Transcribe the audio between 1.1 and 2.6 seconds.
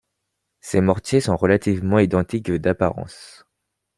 sont relativement identiques